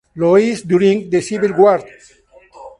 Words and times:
Louis 0.15 0.63
during 0.63 1.11
the 1.11 1.21
Civil 1.21 1.53
War. 1.53 1.79